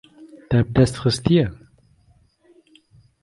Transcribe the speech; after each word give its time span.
Te 0.49 0.57
bi 0.65 0.71
dest 0.77 0.95
xistiye. 1.01 1.45